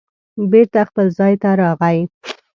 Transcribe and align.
بېرته 0.51 0.79
خپل 0.89 1.05
ځای 1.17 1.33
ته 1.41 1.49
راغی 1.61 1.99